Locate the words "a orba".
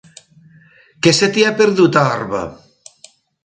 2.05-2.43